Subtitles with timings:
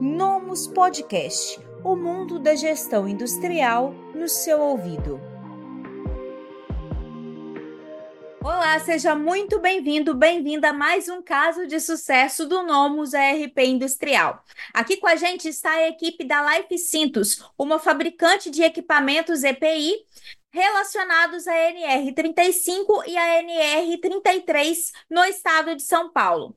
[0.00, 5.18] Nomus Podcast o mundo da gestão industrial no seu ouvido.
[8.44, 14.44] Olá, seja muito bem-vindo, bem-vinda a mais um caso de sucesso do Nomus ERP Industrial.
[14.74, 19.94] Aqui com a gente está a equipe da Life Cintos, uma fabricante de equipamentos EPI
[20.50, 26.54] relacionados à NR35 e à NR33 no estado de São Paulo.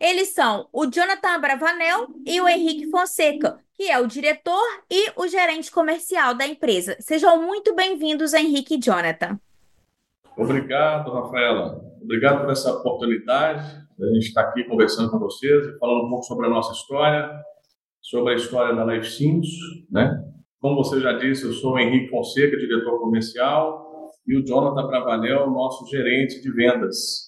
[0.00, 5.26] Eles são o Jonathan Bravanel e o Henrique Fonseca, que é o diretor e o
[5.26, 6.96] gerente comercial da empresa.
[7.00, 9.38] Sejam muito bem-vindos, Henrique e Jonathan.
[10.36, 11.80] Obrigado, Rafaela.
[12.00, 16.10] Obrigado por essa oportunidade de a gente estar aqui conversando com vocês e falando um
[16.10, 17.28] pouco sobre a nossa história,
[18.00, 19.48] sobre a história da Life Sims,
[19.90, 20.24] né?
[20.60, 25.50] Como você já disse, eu sou o Henrique Fonseca, diretor comercial, e o Jonathan Bravanel,
[25.50, 27.27] nosso gerente de vendas.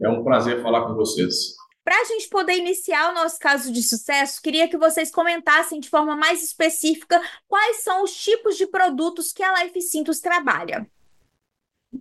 [0.00, 1.56] É um prazer falar com vocês.
[1.84, 5.88] Para a gente poder iniciar o nosso caso de sucesso, queria que vocês comentassem de
[5.88, 10.84] forma mais específica quais são os tipos de produtos que a Life Cintos trabalha.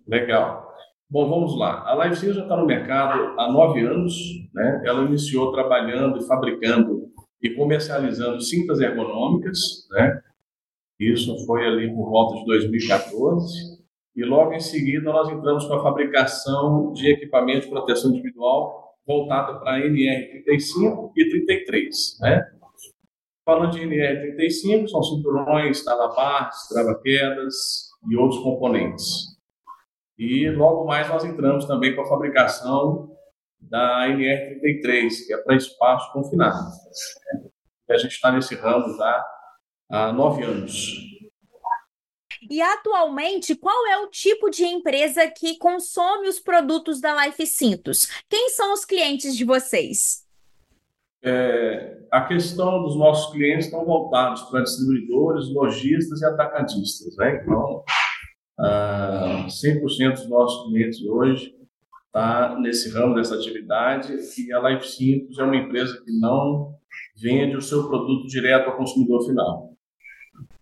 [0.08, 0.74] Legal.
[1.08, 1.84] Bom, vamos lá.
[1.88, 4.16] A Life Cintos já está no mercado há nove anos.
[4.54, 4.82] Né?
[4.86, 9.88] Ela iniciou trabalhando e fabricando e comercializando cintas ergonômicas.
[9.92, 10.20] Né?
[11.00, 13.75] Isso foi ali por volta de 2014.
[14.16, 19.60] E logo em seguida nós entramos com a fabricação de equipamento de proteção individual voltado
[19.60, 22.52] para NR35 e 33, né?
[23.46, 27.54] Falando de NR35, são cinturões, talabartes, trava-quedas
[28.10, 29.36] e outros componentes.
[30.18, 33.12] E logo mais nós entramos também com a fabricação
[33.60, 36.58] da NR33, que é para espaço confinado.
[37.90, 39.26] A gente está nesse ramo já
[39.92, 41.15] há nove anos.
[42.50, 48.08] E atualmente, qual é o tipo de empresa que consome os produtos da Life Cintos?
[48.30, 50.26] Quem são os clientes de vocês?
[51.24, 57.16] É, a questão dos nossos clientes estão voltados para distribuidores, lojistas e atacadistas.
[57.18, 57.42] Né?
[57.42, 57.84] Então,
[58.60, 61.56] ah, 100% dos nossos clientes hoje
[62.06, 66.76] está nesse ramo dessa atividade e a Life Cintos é uma empresa que não
[67.16, 69.75] vende o seu produto direto ao consumidor final.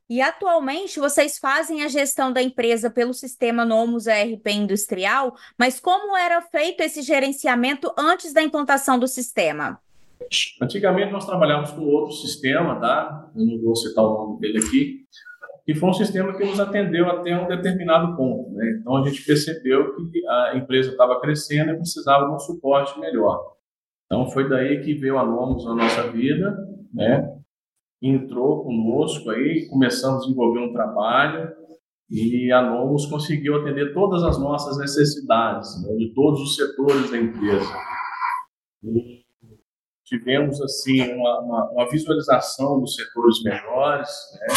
[0.10, 6.16] E atualmente vocês fazem a gestão da empresa pelo sistema Nomus ERP Industrial, mas como
[6.16, 9.80] era feito esse gerenciamento antes da implantação do sistema?
[10.62, 13.32] Antigamente nós trabalhávamos com outro sistema, tá?
[13.36, 15.06] Eu não vou citar o nome dele aqui,
[15.66, 18.78] que foi um sistema que nos atendeu até um determinado ponto, né?
[18.80, 23.54] Então a gente percebeu que a empresa estava crescendo e precisava de um suporte melhor.
[24.06, 26.58] Então foi daí que veio a Nomus na nossa vida,
[26.94, 27.38] né?
[28.04, 31.52] Entrou conosco aí, começamos a desenvolver um trabalho
[32.10, 37.18] e a Nomos conseguiu atender todas as nossas necessidades, né, de todos os setores da
[37.18, 37.74] empresa.
[38.84, 39.24] E
[40.06, 44.48] tivemos assim uma, uma, uma, visualização dos setores melhores, né?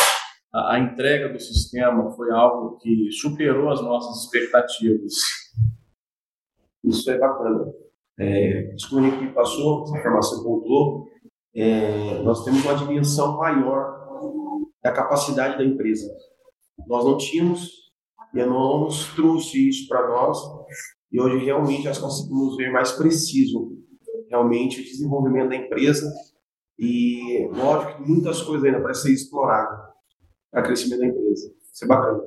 [0.53, 5.15] a, a, entrega do sistema foi algo que superou as nossas expectativas.
[6.85, 7.73] Isso é bacana.
[8.19, 11.09] É, isso que passou, essa informação voltou,
[11.57, 13.97] é, nós temos uma dimensão maior
[14.83, 16.07] da capacidade da empresa.
[16.87, 17.71] Nós não tínhamos,
[18.35, 20.39] e a nos trouxe isso para nós,
[21.11, 23.73] e hoje realmente nós conseguimos ver mais preciso
[24.29, 26.13] realmente o desenvolvimento da empresa
[26.79, 29.95] e lógico que muitas coisas ainda para ser explorado
[30.51, 31.55] para crescimento da empresa.
[31.73, 32.23] Isso é bacana.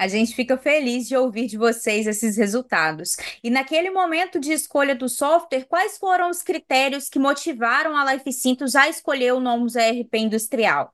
[0.00, 3.18] A gente fica feliz de ouvir de vocês esses resultados.
[3.44, 8.32] E naquele momento de escolha do software, quais foram os critérios que motivaram a Life
[8.32, 10.90] Cintos a escolher o Nomus ERP Industrial?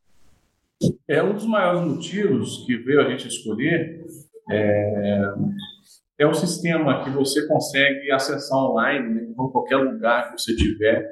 [1.07, 4.05] É um dos maiores motivos que veio a gente escolher
[4.51, 5.23] é,
[6.19, 11.09] é o sistema que você consegue acessar online, né, em qualquer lugar que você tiver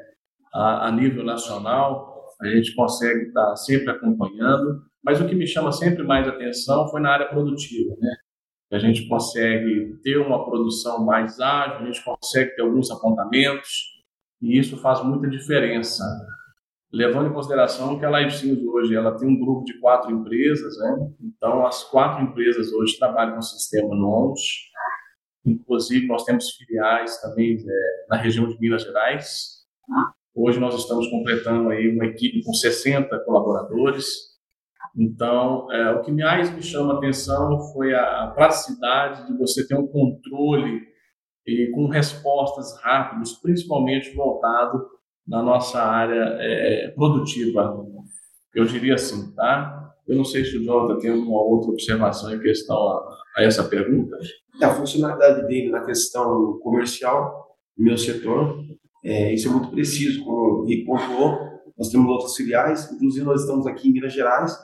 [0.53, 2.27] a, a nível nacional.
[2.43, 7.01] A gente consegue estar sempre acompanhando mas o que me chama sempre mais atenção foi
[7.01, 8.17] na área produtiva, né?
[8.73, 13.71] A gente consegue ter uma produção mais ágil, a gente consegue ter alguns apontamentos,
[14.41, 16.03] e isso faz muita diferença.
[16.91, 21.11] Levando em consideração que a LiveSins hoje ela tem um grupo de quatro empresas, né?
[21.21, 24.41] Então, as quatro empresas hoje trabalham no sistema NONS.
[25.45, 29.65] Inclusive, nós temos filiais também é, na região de Minas Gerais.
[30.35, 34.34] Hoje nós estamos completando aí uma equipe com 60 colaboradores
[34.97, 39.67] então, é, o que mais me chama a atenção foi a, a praticidade de você
[39.67, 40.83] ter um controle
[41.47, 44.87] e com respostas rápidas, principalmente voltado
[45.27, 47.85] na nossa área é, produtiva.
[48.55, 49.93] Eu diria assim, tá?
[50.07, 53.65] Eu não sei se o Jonathan tem alguma outra observação em questão a, a essa
[53.65, 54.17] pergunta.
[54.63, 58.63] A funcionalidade dele na questão comercial, no meu setor,
[59.05, 63.67] é, isso é muito preciso, como Rick pontuou, nós temos outras filiais, inclusive nós estamos
[63.67, 64.57] aqui em Minas Gerais,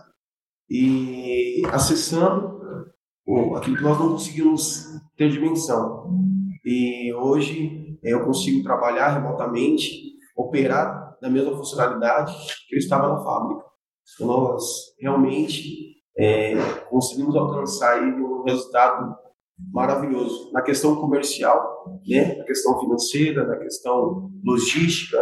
[0.70, 2.60] e acessando
[3.56, 4.86] aquilo que nós não conseguimos
[5.16, 6.08] ter dimensão.
[6.64, 9.90] E hoje eu consigo trabalhar remotamente,
[10.36, 12.32] operar na mesma funcionalidade
[12.68, 13.64] que eu estava na fábrica.
[14.20, 14.62] Nós
[15.00, 16.54] realmente é,
[16.88, 19.16] conseguimos alcançar aí um resultado
[19.72, 25.18] maravilhoso na questão comercial, né, na questão financeira, na questão logística,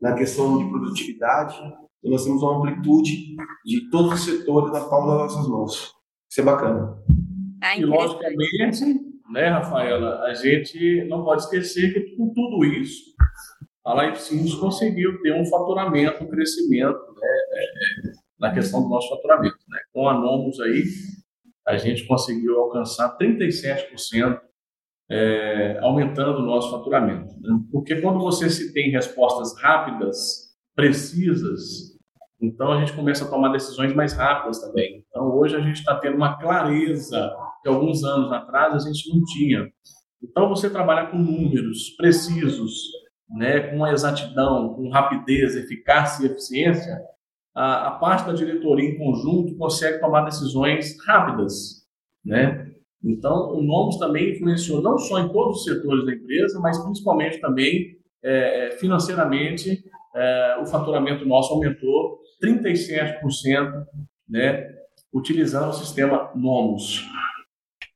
[0.00, 1.56] na questão de produtividade.
[1.98, 5.94] Então, nós temos uma amplitude de todos os setores na palma das nossas mãos.
[6.30, 6.96] Isso é bacana.
[7.62, 8.84] Ah, e, logicamente,
[9.30, 13.02] né, Rafaela, a gente não pode esquecer que com tudo isso,
[13.84, 18.88] a Life Sims conseguiu ter um faturamento, um crescimento né, é, é, na questão do
[18.88, 19.56] nosso faturamento.
[19.68, 19.78] Né?
[19.92, 20.84] Com a Nomos aí,
[21.66, 24.40] a gente conseguiu alcançar 37%,
[25.10, 27.34] é, aumentando o nosso faturamento.
[27.40, 27.60] Né?
[27.72, 30.47] Porque quando você se tem respostas rápidas,
[30.78, 31.98] precisas,
[32.40, 35.04] então a gente começa a tomar decisões mais rápidas também.
[35.08, 39.24] Então hoje a gente está tendo uma clareza que alguns anos atrás a gente não
[39.24, 39.68] tinha.
[40.22, 42.74] Então você trabalhar com números precisos,
[43.28, 46.96] né, com exatidão, com rapidez, eficácia e eficiência,
[47.56, 51.84] a, a parte da diretoria em conjunto consegue tomar decisões rápidas,
[52.24, 52.70] né?
[53.02, 57.40] Então, o Nomos também influenciou não só em todos os setores da empresa, mas principalmente
[57.40, 59.87] também é, é financeiramente,
[60.18, 63.86] é, o faturamento nosso aumentou 37%,
[64.28, 64.68] né,
[65.12, 67.04] utilizando o sistema Nomos.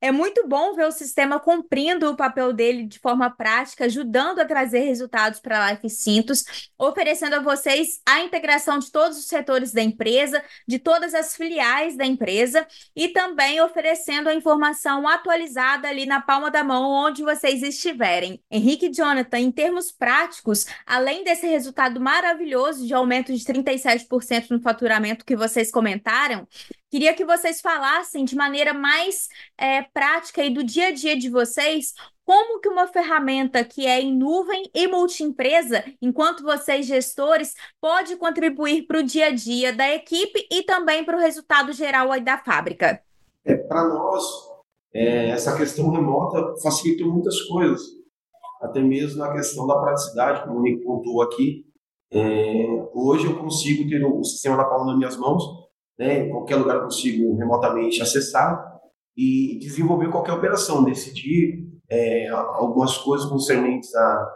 [0.05, 4.45] É muito bom ver o sistema cumprindo o papel dele de forma prática, ajudando a
[4.45, 6.45] trazer resultados para a Life Cintos,
[6.77, 11.97] oferecendo a vocês a integração de todos os setores da empresa, de todas as filiais
[11.97, 12.67] da empresa
[12.97, 18.43] e também oferecendo a informação atualizada ali na palma da mão onde vocês estiverem.
[18.51, 24.61] Henrique e Jonathan, em termos práticos, além desse resultado maravilhoso de aumento de 37% no
[24.61, 26.45] faturamento que vocês comentaram,
[26.93, 31.31] Queria que vocês falassem de maneira mais é, prática e do dia a dia de
[31.31, 38.15] vocês como que uma ferramenta que é em nuvem e multiempresa, enquanto vocês gestores, pode
[38.17, 42.37] contribuir para o dia a dia da equipe e também para o resultado geral da
[42.37, 43.01] fábrica?
[43.43, 44.23] É, para nós,
[44.93, 47.81] é, essa questão remota facilita muitas coisas,
[48.61, 51.65] até mesmo na questão da praticidade, como o Nick pontuou aqui.
[52.13, 55.62] É, hoje eu consigo ter o sistema na palma das minhas mãos,
[55.99, 58.73] né, em qualquer lugar eu consigo remotamente acessar
[59.17, 64.33] e desenvolver qualquer operação, decidir é, algumas coisas concernentes à,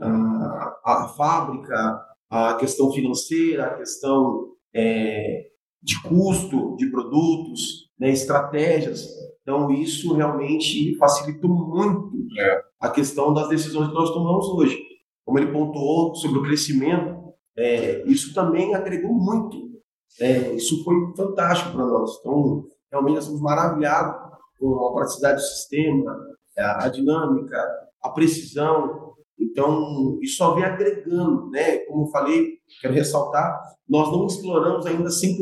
[0.00, 5.46] à, à, fábrica, a questão financeira, a questão é,
[5.82, 9.06] de custo de produtos, né, estratégias.
[9.42, 12.62] Então, isso realmente facilitou muito é.
[12.80, 14.78] a questão das decisões que nós tomamos hoje.
[15.24, 19.69] Como ele pontuou sobre o crescimento, é, isso também agregou muito
[20.18, 22.18] é, isso foi fantástico para nós.
[22.18, 26.16] Então, realmente, nós somos maravilhados com a praticidade do sistema,
[26.58, 27.56] a, a dinâmica,
[28.02, 29.14] a precisão.
[29.38, 31.78] Então, isso só vem agregando, né?
[31.86, 35.38] Como eu falei, quero ressaltar, nós não exploramos ainda 100%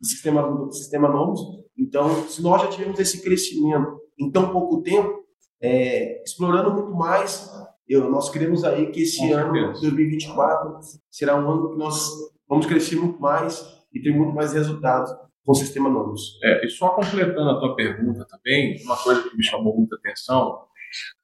[0.00, 1.40] do sistema, do sistema Nomos.
[1.78, 5.24] Então, se nós já tivemos esse crescimento em tão pouco tempo,
[5.60, 7.50] é, explorando muito mais,
[7.88, 10.78] eu, nós queremos aí que esse ano, 2024,
[11.10, 12.10] será um ano que nós
[12.48, 15.10] vamos crescer muito mais e ter muito mais resultados
[15.44, 16.38] com o sistema Nomos.
[16.42, 20.66] É, e só completando a tua pergunta também, uma coisa que me chamou muita atenção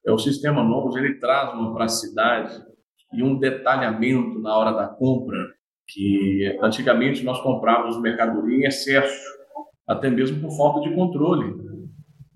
[0.05, 2.63] é o sistema Nomos, ele traz uma praticidade
[3.13, 5.37] e um detalhamento na hora da compra
[5.87, 9.21] que antigamente nós comprávamos mercadoria em excesso,
[9.87, 11.53] até mesmo por falta de controle.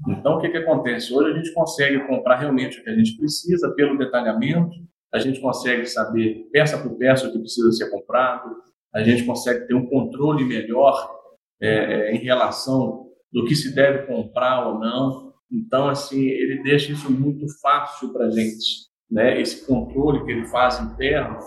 [0.10, 1.14] Então, o que, que acontece?
[1.14, 4.72] Hoje a gente consegue comprar realmente o que a gente precisa pelo detalhamento,
[5.14, 8.56] a gente consegue saber peça por peça o que precisa ser comprado,
[8.94, 11.18] a gente consegue ter um controle melhor
[11.62, 15.34] é, é, em relação do que se deve comprar ou não.
[15.52, 19.40] Então, assim, ele deixa isso muito fácil para a gente, né?
[19.40, 21.38] Esse controle que ele faz interno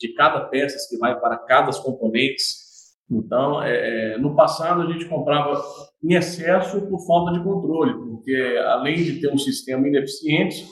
[0.00, 2.70] de cada peça que vai para cada componentes.
[3.10, 5.60] Então, é, é, no passado a gente comprava
[6.02, 8.34] em excesso por falta de controle, porque
[8.66, 10.66] além de ter um sistema ineficiente,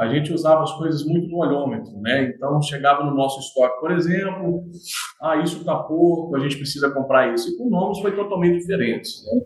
[0.00, 2.32] a gente usava as coisas muito no olhômetro, né?
[2.34, 4.64] Então chegava no nosso estoque, por exemplo,
[5.20, 7.50] ah, isso está pouco, a gente precisa comprar isso.
[7.50, 9.10] E com nomes foi totalmente diferente.
[9.26, 9.42] Né?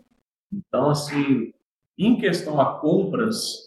[0.53, 1.51] Então, assim,
[1.99, 3.65] em questão a compras,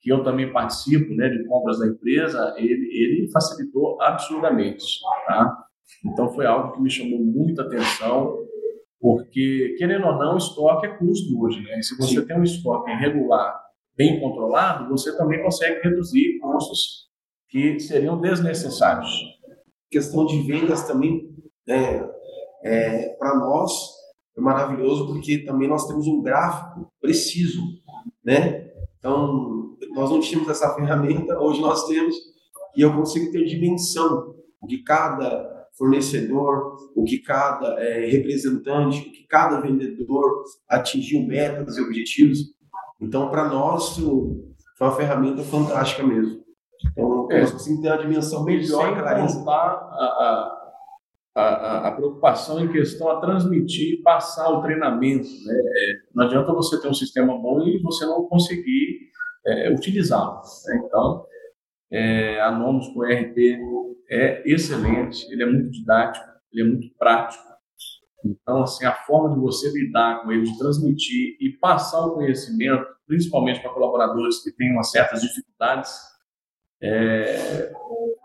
[0.00, 4.84] que eu também participo, né, de compras da empresa, ele, ele facilitou absurdamente,
[5.26, 5.64] tá?
[6.06, 8.36] Então foi algo que me chamou muita atenção,
[9.00, 11.80] porque querendo ou não, estoque é custo hoje, né?
[11.80, 12.26] E se você Sim.
[12.28, 13.67] tem um estoque irregular
[13.98, 17.08] bem controlado, você também consegue reduzir custos
[17.48, 19.10] que seriam desnecessários.
[19.90, 21.28] questão de vendas também,
[21.68, 22.08] é,
[22.62, 23.72] é para nós,
[24.36, 27.60] é maravilhoso porque também nós temos um gráfico preciso,
[28.24, 28.70] né?
[28.98, 32.14] Então, nós não tínhamos essa ferramenta, hoje nós temos,
[32.76, 34.36] e eu consigo ter dimensão
[34.66, 41.80] de cada fornecedor, o que cada é, representante, o que cada vendedor atingiu metas e
[41.80, 42.38] objetivos.
[43.00, 46.42] Então, para nós, foi uma ferramenta fantástica mesmo.
[46.92, 49.44] Então, é, nós conseguimos ter uma dimensão melhor, clareza.
[49.48, 50.58] A, a,
[51.34, 55.28] a, a, preocupação em questão a transmitir e passar o treinamento.
[55.28, 55.54] Né?
[55.54, 59.08] É, não adianta você ter um sistema bom e você não conseguir
[59.46, 60.40] é, utilizá-lo.
[60.66, 60.82] Né?
[60.84, 61.24] Então,
[61.90, 63.58] é, a Nomos com ERP
[64.10, 67.47] é excelente, ele é muito didático, ele é muito prático.
[68.24, 72.86] Então, assim, a forma de você lidar com ele, de transmitir e passar o conhecimento,
[73.06, 75.92] principalmente para colaboradores que têm umas certas dificuldades,
[76.82, 77.72] é,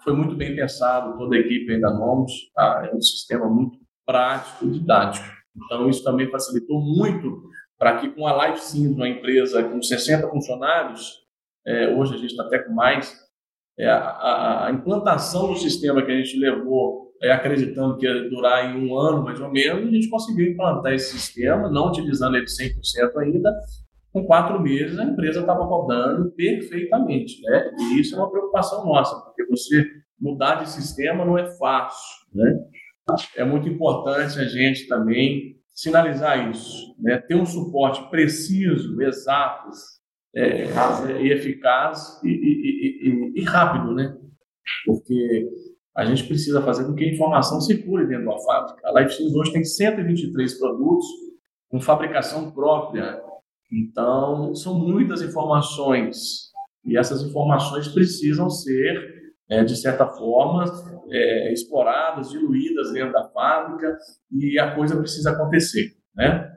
[0.03, 2.89] foi muito bem pensado, toda a equipe ainda Nomos, tá?
[2.91, 5.25] é um sistema muito prático didático.
[5.55, 11.23] Então, isso também facilitou muito para que com a LifeSim, uma empresa com 60 funcionários,
[11.65, 13.23] é, hoje a gente está até com mais,
[13.77, 18.75] é, a, a, implantação do sistema que a gente levou, é, acreditando que ia durar
[18.75, 22.46] em um ano mais ou menos, a gente conseguiu implantar esse sistema, não utilizando ele
[22.46, 23.51] 100% ainda.
[24.12, 27.42] Com quatro meses, a empresa estava rodando perfeitamente.
[27.42, 27.72] Né?
[27.80, 29.84] E isso é uma preocupação nossa, porque você
[30.20, 32.27] mudar de sistema não é fácil.
[32.32, 32.60] Né?
[33.36, 37.18] É muito importante a gente também sinalizar isso, né?
[37.18, 39.70] ter um suporte preciso, exato,
[40.36, 40.66] é,
[41.22, 44.18] e eficaz e, e, e, e, rápido, né?
[44.86, 45.50] Porque
[45.96, 48.82] a gente precisa fazer com que a informação circule dentro da fábrica.
[48.88, 51.06] A LifeSys hoje tem 123 produtos
[51.70, 53.22] com fabricação própria.
[53.72, 56.52] Então, são muitas informações
[56.86, 60.66] e essas informações precisam ser, é, de certa forma,
[61.12, 63.98] é, exploradas, diluídas dentro da fábrica
[64.32, 66.52] e a coisa precisa acontecer, né?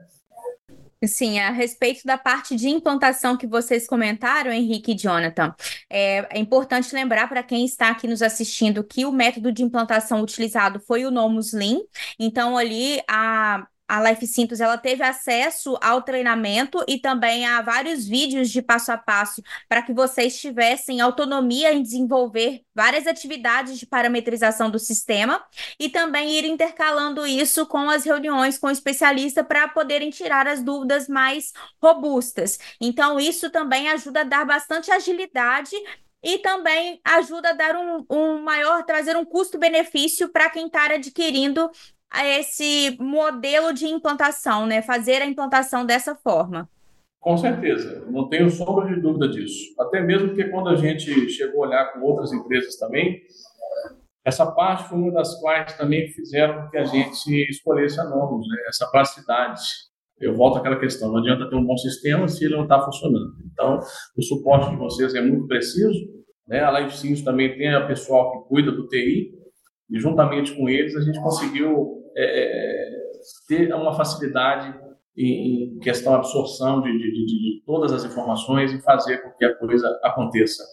[1.05, 5.53] Sim, a respeito da parte de implantação que vocês comentaram, Henrique e Jonathan,
[5.89, 10.21] é, é importante lembrar para quem está aqui nos assistindo que o método de implantação
[10.21, 11.81] utilizado foi o Nomus Lean.
[12.19, 18.05] Então, ali a a Life Cintos ela teve acesso ao treinamento e também a vários
[18.05, 23.85] vídeos de passo a passo para que vocês tivessem autonomia em desenvolver várias atividades de
[23.85, 25.43] parametrização do sistema
[25.79, 30.61] e também ir intercalando isso com as reuniões com o especialista para poderem tirar as
[30.61, 32.59] dúvidas mais robustas.
[32.81, 35.75] Então, isso também ajuda a dar bastante agilidade
[36.23, 41.69] e também ajuda a dar um, um maior, trazer um custo-benefício para quem está adquirindo
[42.25, 44.81] esse modelo de implantação, né?
[44.81, 46.69] Fazer a implantação dessa forma.
[47.19, 49.73] Com certeza, não tenho sombra de dúvida disso.
[49.79, 53.21] Até mesmo porque quando a gente chegou a olhar com outras empresas também,
[54.23, 58.57] essa parte foi uma das quais também fizeram que a gente escolhesse a Nomos, né?
[58.67, 59.61] essa praticidade.
[60.19, 63.35] Eu volto àquela questão, não adianta ter um bom sistema se ele não está funcionando.
[63.51, 63.79] Então,
[64.15, 65.99] o suporte de vocês é muito preciso.
[66.47, 66.61] Né?
[66.61, 69.31] A Live também tem a pessoal que cuida do TI,
[69.89, 73.11] e juntamente com eles a gente conseguiu é, é,
[73.47, 74.75] ter uma facilidade
[75.15, 79.55] em, questão de absorção de, de, de, todas as informações e fazer com que a
[79.55, 80.63] coisa aconteça.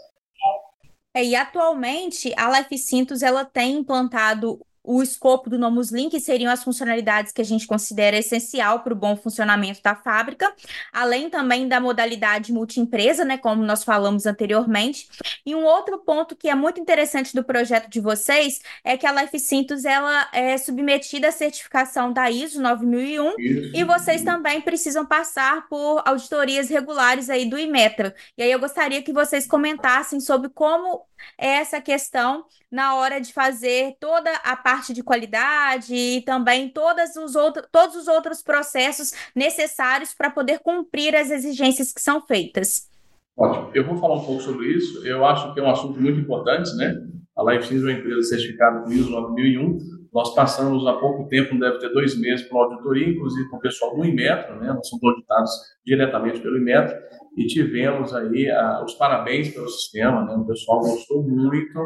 [1.14, 6.52] É, e atualmente a Life Cintos ela tem implantado o escopo do Nomus Link seriam
[6.52, 10.52] as funcionalidades que a gente considera essencial para o bom funcionamento da fábrica,
[10.92, 15.08] além também da modalidade multiempresa, né, como nós falamos anteriormente.
[15.46, 19.22] E um outro ponto que é muito interessante do projeto de vocês é que a
[19.22, 23.76] Life Cintos ela é submetida à certificação da ISO 9001 Isso.
[23.76, 28.14] e vocês também precisam passar por auditorias regulares aí do Imetra.
[28.36, 31.06] E aí eu gostaria que vocês comentassem sobre como
[31.38, 37.14] é essa questão na hora de fazer toda a parte de qualidade e também todas
[37.16, 42.88] os outro, todos os outros processos necessários para poder cumprir as exigências que são feitas.
[43.36, 43.70] Ótimo.
[43.74, 45.06] Eu vou falar um pouco sobre isso.
[45.06, 46.94] Eu acho que é um assunto muito importante, né?
[47.36, 49.78] A LifeSys é uma empresa certificada com ISO 9001.
[50.12, 53.96] Nós passamos há pouco tempo, deve ter dois meses, por auditoria, inclusive com o pessoal
[53.96, 54.72] do Inmetro, né?
[54.72, 55.50] Nós somos auditados
[55.84, 56.96] diretamente pelo Inmetro
[57.36, 60.36] e tivemos aí a, os parabéns pelo sistema, né?
[60.36, 61.80] O pessoal gostou muito,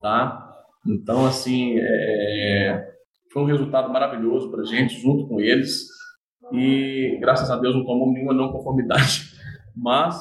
[0.00, 0.55] tá?
[0.88, 2.94] Então, assim, é,
[3.32, 5.86] foi um resultado maravilhoso para a gente, junto com eles,
[6.52, 9.32] e graças a Deus não tomamos nenhuma não conformidade,
[9.74, 10.16] mas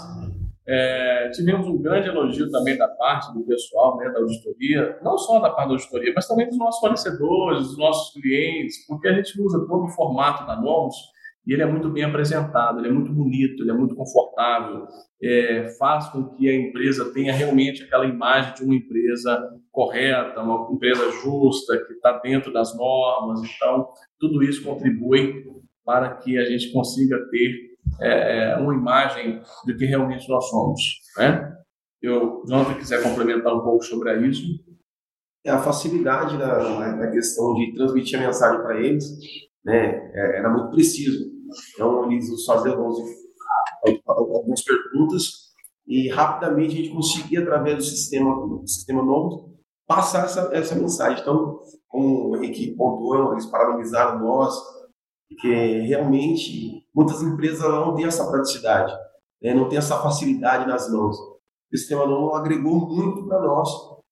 [0.67, 5.39] é, tivemos um grande elogio também da parte do pessoal né, da auditoria, não só
[5.39, 9.39] da parte da auditoria, mas também dos nossos fornecedores, dos nossos clientes, porque a gente
[9.39, 10.95] usa todo o formato da Nomos
[11.45, 14.87] e ele é muito bem apresentado, ele é muito bonito, ele é muito confortável,
[15.21, 20.71] é, faz com que a empresa tenha realmente aquela imagem de uma empresa correta, uma
[20.73, 23.41] empresa justa, que está dentro das normas.
[23.43, 25.45] Então, tudo isso contribui
[25.85, 30.81] para que a gente consiga ter é, uma imagem do que realmente nós somos.
[31.17, 31.55] Né?
[32.01, 34.63] Eu, Jonathan, quiser complementar um pouco sobre isso.
[35.45, 39.05] É a facilidade da, da questão de transmitir a mensagem para eles,
[39.63, 41.24] né, é, era muito preciso.
[41.73, 42.85] Então, eles faziam
[44.07, 45.45] algumas perguntas
[45.87, 49.55] e rapidamente a gente conseguia, através do sistema, do sistema novo,
[49.87, 51.21] passar essa, essa mensagem.
[51.21, 54.55] Então, como o Henrique pontuou, eles parabenizaram nós,
[55.29, 58.93] porque realmente muitas empresas não têm essa praticidade,
[59.41, 59.53] né?
[59.53, 61.17] não têm essa facilidade nas mãos.
[61.17, 63.69] O sistema novo agregou muito para nós,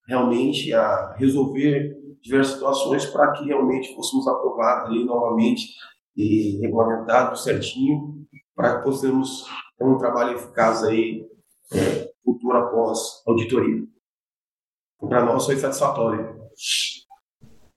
[0.07, 5.67] realmente, a resolver diversas situações para que realmente fôssemos aprovados ali novamente
[6.15, 9.45] e regulamentados certinho, para que possamos
[9.77, 11.25] ter um trabalho eficaz aí,
[11.73, 13.83] é, futuro após auditoria.
[14.99, 16.43] Para nós foi satisfatório.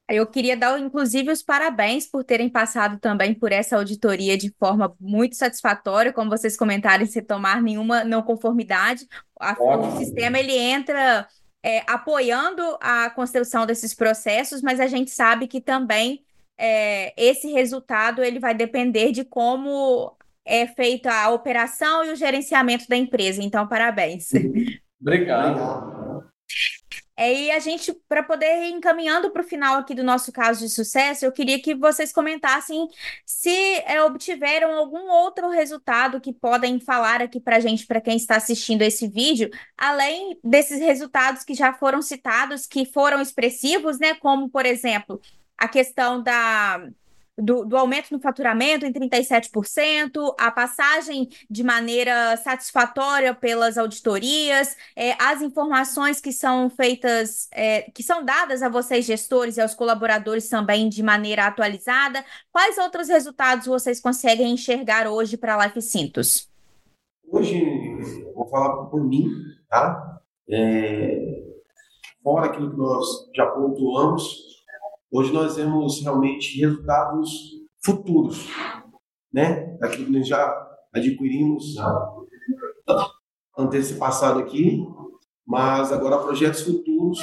[0.09, 4.95] Eu queria dar, inclusive, os parabéns por terem passado também por essa auditoria de forma
[5.00, 9.05] muito satisfatória, como vocês comentaram, sem tomar nenhuma não conformidade.
[9.40, 11.26] A, o sistema ele entra
[11.61, 16.25] é, apoiando a construção desses processos, mas a gente sabe que também
[16.59, 22.87] é, esse resultado ele vai depender de como é feita a operação e o gerenciamento
[22.89, 23.43] da empresa.
[23.43, 24.31] Então, parabéns.
[25.01, 26.25] Obrigado.
[27.19, 30.61] É, e a gente, para poder ir encaminhando para o final aqui do nosso caso
[30.61, 32.87] de sucesso, eu queria que vocês comentassem
[33.25, 33.49] se
[33.87, 38.37] é, obtiveram algum outro resultado que podem falar aqui para a gente, para quem está
[38.37, 39.49] assistindo esse vídeo,
[39.79, 44.15] além desses resultados que já foram citados, que foram expressivos, né?
[44.17, 45.19] Como, por exemplo,
[45.59, 46.89] a questão da
[47.39, 55.13] do, do aumento no faturamento em 37%, a passagem de maneira satisfatória pelas auditorias, é,
[55.23, 60.49] as informações que são feitas, é, que são dadas a vocês, gestores, e aos colaboradores
[60.49, 62.25] também de maneira atualizada.
[62.51, 66.49] Quais outros resultados vocês conseguem enxergar hoje para a Life Cintos?
[67.29, 67.61] Hoje,
[68.35, 69.29] vou falar por mim,
[69.69, 70.21] tá?
[70.49, 71.42] É,
[72.23, 74.56] fora aquilo que nós já pontuamos,
[75.16, 77.31] Hoje nós temos realmente resultados
[77.83, 78.50] futuros,
[79.33, 79.74] né?
[79.79, 81.74] Daquilo que nós já adquirimos
[83.57, 84.87] antecipação aqui,
[85.46, 87.18] mas agora projetos futuros,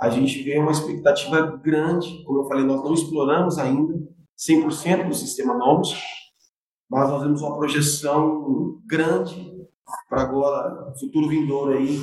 [0.00, 3.94] a gente vê uma expectativa grande, como eu falei, nós não exploramos ainda
[4.38, 5.92] 100% do sistema Nomos,
[6.88, 9.52] mas nós temos uma projeção grande
[10.08, 11.98] para agora, futuro vindouro aí,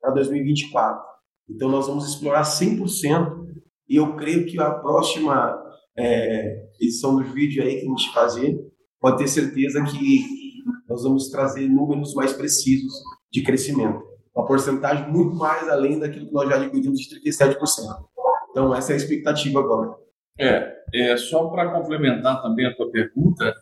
[0.00, 1.04] para 2024.
[1.48, 3.41] Então nós vamos explorar 100%
[3.88, 5.60] e eu creio que a próxima
[5.96, 8.58] é, edição do vídeo aí que a gente fazer,
[9.00, 10.24] pode ter certeza que
[10.88, 12.92] nós vamos trazer números mais precisos
[13.30, 14.02] de crescimento.
[14.34, 17.56] Uma porcentagem muito mais além daquilo que nós já adquirimos de 37%.
[18.50, 19.96] Então, essa é a expectativa agora.
[20.38, 23.54] É, é só para complementar também a tua pergunta,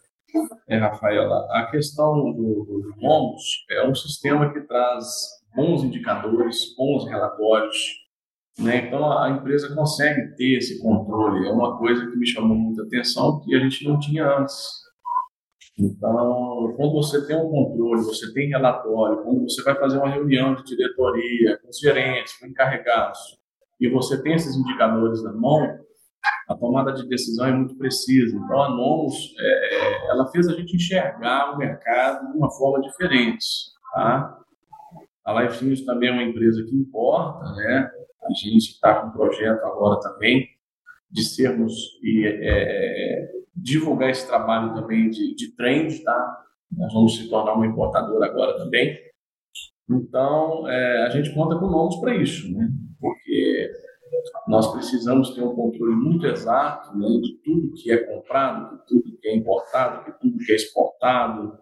[0.69, 5.05] é, Rafaela, a questão do, do MOMOS é um sistema que traz
[5.55, 7.77] bons indicadores, bons relatórios,
[8.61, 8.87] né?
[8.87, 11.47] Então a empresa consegue ter esse controle.
[11.47, 14.81] É uma coisa que me chamou muita atenção que a gente não tinha antes.
[15.79, 20.55] Então, quando você tem um controle, você tem relatório, quando você vai fazer uma reunião
[20.55, 23.19] de diretoria com os gerentes, com encarregados,
[23.81, 25.79] e você tem esses indicadores na mão,
[26.47, 28.37] a tomada de decisão é muito precisa.
[28.37, 33.47] Então, a NOMOS, é, ela fez a gente enxergar o mercado de uma forma diferente.
[33.95, 34.39] Tá?
[35.25, 37.91] A Life News também é uma empresa que importa, né?
[38.35, 40.49] Gente está com um projeto agora também
[41.11, 46.45] de sermos e é, divulgar esse trabalho também de, de trend, tá?
[46.71, 48.97] Nós vamos se tornar uma importadora agora também.
[49.91, 52.71] Então, é, a gente conta com nomes para isso, né?
[53.01, 53.73] Porque
[54.47, 59.19] nós precisamos ter um controle muito exato né, de tudo que é comprado, de tudo
[59.19, 61.59] que é importado, de tudo que é exportado.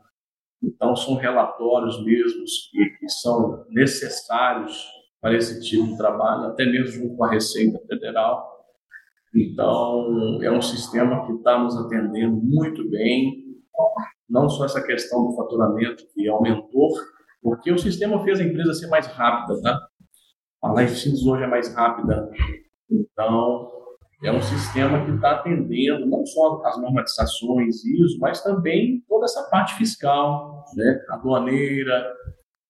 [0.62, 6.88] Então, são relatórios mesmos que, que são necessários para esse tipo de trabalho, até mesmo
[6.88, 8.58] junto com a Receita Federal.
[9.34, 13.44] Então, é um sistema que está nos atendendo muito bem,
[14.28, 16.90] não só essa questão do faturamento que aumentou,
[17.42, 19.78] porque o sistema fez a empresa ser mais rápida, tá?
[20.62, 22.28] A Life hoje é mais rápida.
[22.90, 23.70] Então,
[24.24, 29.48] é um sistema que está atendendo não só as normatizações ISO, mas também toda essa
[29.50, 31.00] parte fiscal, né?
[31.10, 32.12] aduaneira,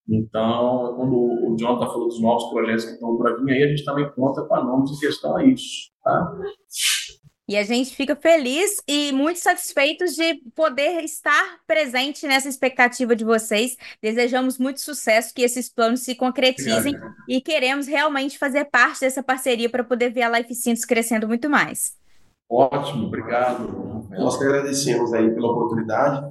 [0.08, 3.84] então, quando o Jonathan falou dos novos projetos que estão para vir, aí a gente
[3.84, 5.90] também conta com a nomes em questão a isso.
[6.02, 6.34] Tá?
[7.46, 13.24] E a gente fica feliz e muito satisfeitos de poder estar presente nessa expectativa de
[13.24, 13.76] vocês.
[14.02, 17.14] Desejamos muito sucesso, que esses planos se concretizem Obrigado.
[17.28, 21.48] e queremos realmente fazer parte dessa parceria para poder ver a Life Cintos crescendo muito
[21.48, 21.96] mais.
[22.50, 24.06] Ótimo, obrigado.
[24.10, 26.26] Nós que agradecemos aí pela oportunidade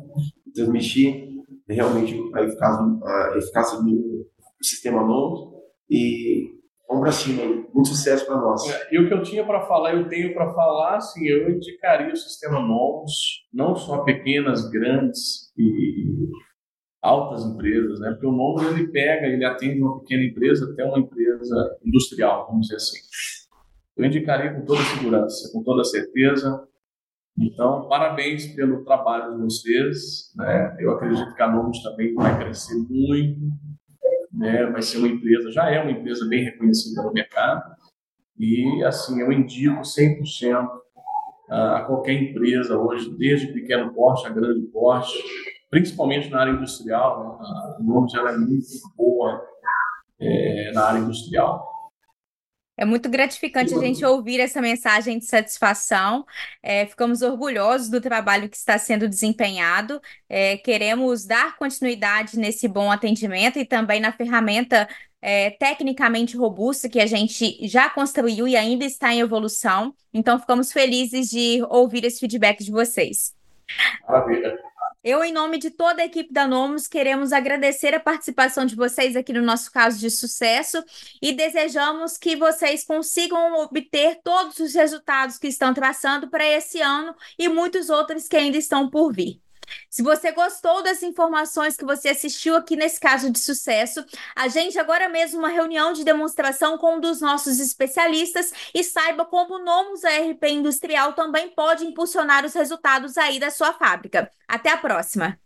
[0.46, 1.37] de transmitir
[1.74, 4.26] realmente a eficácia, a eficácia do
[4.62, 8.68] sistema novo e vamos para cima, muito sucesso para nós.
[8.70, 12.12] É, e o que eu tinha para falar, eu tenho para falar, assim, eu indicaria
[12.12, 16.30] o sistema novos, não só pequenas, grandes e
[17.02, 18.12] altas empresas, né?
[18.12, 22.68] Porque o novo ele pega, ele atende uma pequena empresa até uma empresa industrial, vamos
[22.68, 22.98] dizer assim.
[23.96, 26.68] Eu indicaria com toda segurança, com toda certeza.
[27.40, 30.34] Então, parabéns pelo trabalho de vocês.
[30.36, 30.76] Né?
[30.80, 33.58] Eu acredito que a Nomos também vai crescer muito
[34.38, 37.76] né, vai ser uma empresa, já é uma empresa bem reconhecida no mercado,
[38.38, 40.68] e assim, eu indico 100%
[41.50, 45.14] a qualquer empresa hoje, desde pequeno porte a grande porte,
[45.70, 49.42] principalmente na área industrial, né, a Nunes ela é muito boa
[50.20, 51.77] é, na área industrial.
[52.78, 56.24] É muito gratificante a gente ouvir essa mensagem de satisfação.
[56.62, 60.00] É, ficamos orgulhosos do trabalho que está sendo desempenhado.
[60.30, 64.88] É, queremos dar continuidade nesse bom atendimento e também na ferramenta
[65.20, 69.94] é, tecnicamente robusta que a gente já construiu e ainda está em evolução.
[70.14, 73.36] Então, ficamos felizes de ouvir esse feedback de vocês.
[74.08, 74.58] Maravilha.
[75.10, 79.16] Eu, em nome de toda a equipe da Nomos, queremos agradecer a participação de vocês
[79.16, 80.84] aqui no nosso caso de sucesso
[81.22, 87.16] e desejamos que vocês consigam obter todos os resultados que estão traçando para esse ano
[87.40, 89.42] e muitos outros que ainda estão por vir.
[89.90, 95.10] Se você gostou das informações que você assistiu aqui nesse caso de sucesso, agende agora
[95.10, 100.04] mesmo uma reunião de demonstração com um dos nossos especialistas e saiba como o Nomus
[100.04, 104.30] ARP Industrial também pode impulsionar os resultados aí da sua fábrica.
[104.48, 105.40] Até a próxima!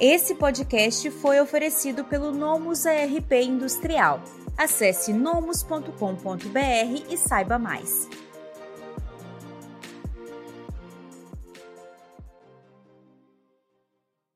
[0.00, 4.20] Esse podcast foi oferecido pelo Nomus ARP Industrial.
[4.58, 5.88] Acesse nomus.com.br
[7.08, 8.08] e saiba mais.